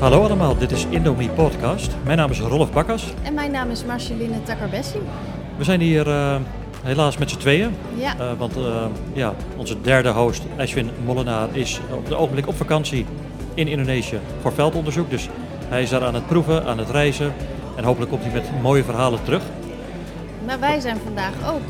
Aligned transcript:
Hallo 0.00 0.22
allemaal, 0.22 0.58
dit 0.58 0.70
is 0.70 0.86
Indomie 0.90 1.28
Podcast. 1.28 1.90
Mijn 2.04 2.16
naam 2.18 2.30
is 2.30 2.40
Rolf 2.40 2.72
Bakkers. 2.72 3.14
En 3.22 3.34
mijn 3.34 3.50
naam 3.50 3.70
is 3.70 3.84
Marceline 3.84 4.42
Takarbessi. 4.42 4.98
We 5.56 5.64
zijn 5.64 5.80
hier 5.80 6.06
uh, 6.06 6.36
helaas 6.82 7.16
met 7.16 7.30
z'n 7.30 7.36
tweeën. 7.38 7.74
Ja. 7.94 8.14
Uh, 8.20 8.32
want 8.38 8.56
uh, 8.56 8.84
ja, 9.12 9.32
onze 9.56 9.80
derde 9.80 10.08
host, 10.08 10.42
Ashwin 10.58 10.90
Molenaar, 11.04 11.48
is 11.52 11.80
op 11.90 12.04
het 12.04 12.14
ogenblik 12.14 12.46
op 12.46 12.56
vakantie 12.56 13.06
in 13.54 13.68
Indonesië 13.68 14.18
voor 14.40 14.52
veldonderzoek. 14.52 15.10
Dus 15.10 15.28
hij 15.68 15.82
is 15.82 15.90
daar 15.90 16.04
aan 16.04 16.14
het 16.14 16.26
proeven, 16.26 16.64
aan 16.64 16.78
het 16.78 16.90
reizen. 16.90 17.32
En 17.76 17.84
hopelijk 17.84 18.10
komt 18.10 18.22
hij 18.22 18.32
met 18.32 18.62
mooie 18.62 18.84
verhalen 18.84 19.22
terug. 19.22 19.42
Maar 20.46 20.60
wij 20.60 20.80
zijn 20.80 20.96
vandaag 21.04 21.32
ook 21.48 21.62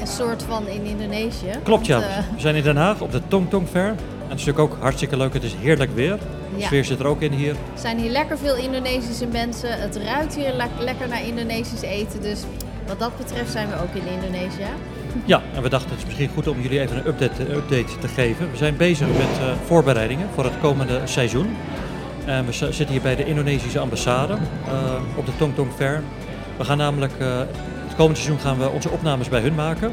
een 0.00 0.06
soort 0.06 0.42
van 0.42 0.66
in 0.68 0.84
Indonesië. 0.84 1.50
Klopt 1.62 1.86
ja, 1.86 1.98
we 2.34 2.40
zijn 2.40 2.54
in 2.54 2.62
Den 2.62 2.76
Haag 2.76 3.00
op 3.00 3.12
de 3.12 3.20
Tong 3.28 3.50
Tong 3.50 3.68
Fair. 3.68 3.94
En 4.26 4.32
het 4.32 4.40
is 4.40 4.44
natuurlijk 4.46 4.74
ook 4.74 4.82
hartstikke 4.82 5.16
leuk. 5.16 5.32
Het 5.32 5.42
is 5.42 5.54
heerlijk 5.60 5.90
weer. 5.94 6.10
De 6.54 6.60
Ja. 6.60 6.66
sfeer 6.66 6.84
zit 6.84 6.98
er 7.00 7.06
ook 7.06 7.20
in 7.20 7.32
hier. 7.32 7.50
Er 7.50 7.56
zijn 7.80 7.98
hier 7.98 8.10
lekker 8.10 8.38
veel 8.38 8.56
Indonesische 8.56 9.26
mensen. 9.26 9.80
Het 9.80 9.96
ruikt 9.96 10.34
hier 10.36 10.52
le- 10.52 10.84
lekker 10.84 11.08
naar 11.08 11.26
Indonesisch 11.26 11.80
eten. 11.82 12.22
Dus 12.22 12.40
wat 12.86 12.98
dat 12.98 13.16
betreft 13.18 13.52
zijn 13.52 13.68
we 13.68 13.74
ook 13.74 13.94
in 14.02 14.12
Indonesië. 14.22 14.66
Ja, 15.24 15.42
en 15.54 15.62
we 15.62 15.68
dachten 15.68 15.90
het 15.90 15.98
is 15.98 16.04
misschien 16.04 16.28
goed 16.34 16.48
om 16.48 16.60
jullie 16.60 16.80
even 16.80 16.96
een 16.96 17.06
update, 17.06 17.42
een 17.48 17.54
update 17.56 17.98
te 17.98 18.08
geven. 18.08 18.50
We 18.50 18.56
zijn 18.56 18.76
bezig 18.76 19.06
met 19.06 19.16
uh, 19.40 19.44
voorbereidingen 19.66 20.28
voor 20.34 20.44
het 20.44 20.60
komende 20.60 21.00
seizoen. 21.04 21.56
En 22.24 22.46
we 22.46 22.52
zitten 22.52 22.88
hier 22.88 23.00
bij 23.00 23.16
de 23.16 23.24
Indonesische 23.24 23.78
ambassade 23.78 24.32
uh, 24.32 24.38
op 25.16 25.26
de 25.26 25.32
Tong 25.36 25.54
Tong 25.54 25.72
Fair. 25.76 26.02
We 26.56 26.64
gaan 26.64 26.78
namelijk, 26.78 27.12
uh, 27.18 27.38
het 27.86 27.96
komende 27.96 28.20
seizoen 28.20 28.40
gaan 28.40 28.58
we 28.58 28.68
onze 28.70 28.90
opnames 28.90 29.28
bij 29.28 29.40
hun 29.40 29.54
maken. 29.54 29.92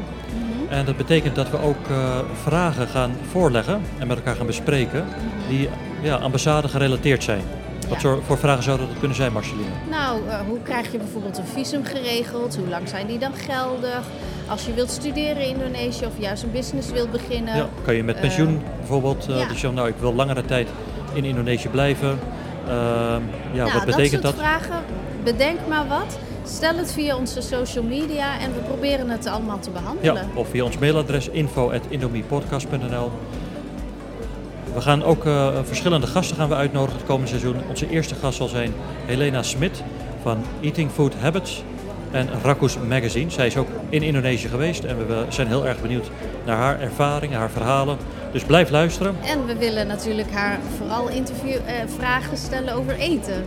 En 0.74 0.84
dat 0.84 0.96
betekent 0.96 1.34
dat 1.34 1.50
we 1.50 1.58
ook 1.58 1.88
uh, 1.90 2.18
vragen 2.42 2.88
gaan 2.88 3.16
voorleggen 3.30 3.82
en 3.98 4.06
met 4.06 4.16
elkaar 4.16 4.36
gaan 4.36 4.46
bespreken 4.46 5.04
die 5.48 5.68
ja, 6.02 6.16
ambassade 6.16 6.68
gerelateerd 6.68 7.24
zijn. 7.24 7.42
Wat 7.88 8.00
Ja. 8.00 8.16
voor, 8.26 8.38
vragen 8.38 8.62
zouden 8.62 8.88
dat 8.88 8.98
kunnen 8.98 9.16
zijn, 9.16 9.32
Marceline? 9.32 9.68
Nou, 9.90 10.26
uh, 10.26 10.40
hoe 10.48 10.62
krijg 10.62 10.92
je 10.92 10.98
bijvoorbeeld 10.98 11.38
een 11.38 11.46
visum 11.46 11.84
geregeld? 11.84 12.56
Hoe 12.56 12.68
lang 12.68 12.88
zijn 12.88 13.06
die 13.06 13.18
dan 13.18 13.34
geldig? 13.34 14.02
Als 14.48 14.66
je 14.66 14.74
wilt 14.74 14.90
studeren 14.90 15.42
in 15.42 15.48
Indonesië 15.48 16.06
of 16.06 16.12
juist 16.18 16.42
een 16.42 16.52
business 16.52 16.90
wilt 16.90 17.10
beginnen. 17.10 17.56
Ja, 17.56 17.68
kan 17.84 17.94
je 17.94 18.02
met 18.04 18.20
pensioen 18.20 18.62
bijvoorbeeld, 18.78 19.24
ja. 19.28 19.48
dus 19.48 19.60
je, 19.60 19.70
nou 19.70 19.88
ik 19.88 19.94
wil 19.98 20.14
langere 20.14 20.44
tijd 20.44 20.68
in 21.12 21.24
Indonesië 21.24 21.68
blijven. 21.68 22.18
Uh, 22.68 22.70
ja, 23.52 23.64
nou, 23.64 23.72
wat 23.72 23.84
betekent 23.84 24.22
dat? 24.22 24.36
dat? 24.36 24.44
soort 24.44 24.46
vragen, 24.46 24.84
bedenk 25.24 25.58
maar 25.68 25.88
wat. 25.88 26.18
Stel 26.46 26.76
het 26.76 26.92
via 26.92 27.16
onze 27.16 27.40
social 27.40 27.84
media 27.84 28.38
en 28.38 28.54
we 28.54 28.60
proberen 28.60 29.10
het 29.10 29.26
allemaal 29.26 29.58
te 29.58 29.70
behandelen. 29.70 30.14
Ja, 30.14 30.26
of 30.34 30.48
via 30.48 30.64
ons 30.64 30.78
mailadres 30.78 31.28
info.indomiepodcast.nl 31.28 33.12
We 34.74 34.80
gaan 34.80 35.02
ook 35.02 35.24
uh, 35.24 35.58
verschillende 35.62 36.06
gasten 36.06 36.36
gaan 36.36 36.48
we 36.48 36.54
uitnodigen 36.54 36.96
het 36.96 37.06
komende 37.06 37.28
seizoen. 37.28 37.56
Onze 37.68 37.90
eerste 37.90 38.14
gast 38.14 38.36
zal 38.36 38.48
zijn 38.48 38.72
Helena 39.06 39.42
Smit 39.42 39.82
van 40.22 40.44
Eating 40.60 40.90
Food 40.90 41.14
Habits 41.20 41.62
en 42.14 42.28
Rakus 42.42 42.76
Magazine. 42.88 43.30
Zij 43.30 43.46
is 43.46 43.56
ook 43.56 43.68
in 43.88 44.02
Indonesië 44.02 44.48
geweest 44.48 44.84
en 44.84 45.06
we 45.06 45.24
zijn 45.28 45.46
heel 45.46 45.66
erg 45.66 45.80
benieuwd 45.80 46.10
naar 46.44 46.56
haar 46.56 46.80
ervaringen, 46.80 47.38
haar 47.38 47.50
verhalen. 47.50 47.96
Dus 48.32 48.44
blijf 48.44 48.70
luisteren. 48.70 49.16
En 49.22 49.46
we 49.46 49.56
willen 49.56 49.86
natuurlijk 49.86 50.30
haar 50.30 50.58
vooral 50.76 51.08
interview, 51.08 51.54
eh, 51.54 51.74
vragen 51.96 52.36
stellen 52.36 52.74
over 52.74 52.94
eten. 52.96 53.44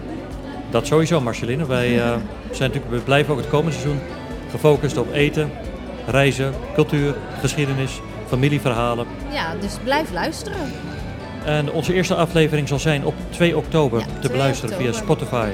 Dat 0.69 0.88
sowieso, 0.88 1.22
Marceline. 1.22 1.66
Wij 1.66 1.96
uh, 1.96 2.03
zijn 2.58 2.69
natuurlijk, 2.72 2.90
we 2.90 3.00
blijven 3.00 3.34
ook 3.34 3.40
het 3.40 3.50
komende 3.50 3.72
seizoen 3.72 4.00
gefocust 4.50 4.97
op 4.97 5.14
eten, 5.14 5.52
reizen, 6.08 6.53
cultuur, 6.74 7.16
geschiedenis, 7.40 8.02
familieverhalen. 8.28 9.08
Ja, 9.31 9.56
dus 9.62 9.78
blijf 9.84 10.12
luisteren. 10.12 10.72
En 11.46 11.72
onze 11.72 11.94
eerste 11.94 12.16
aflevering 12.16 12.68
zal 12.68 12.80
zijn 12.80 13.06
op 13.06 13.14
2 13.30 13.58
oktober 13.58 14.00
Ja, 14.00 14.06
te 14.06 14.20
2 14.20 14.31
beluisteren 14.31 14.75
oktober. 14.75 14.94
via 14.94 15.03
Spotify 15.03 15.50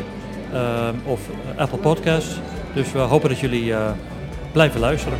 uh, 0.54 0.90
of 1.06 1.20
Apple 1.56 1.78
Podcasts. 1.78 2.40
Dus 2.74 2.92
we 2.92 3.00
hopen 3.00 3.30
dat 3.30 3.40
jullie 3.40 3.66
uh, 3.66 3.92
blijven 4.52 4.80
luisteren. 4.80 5.18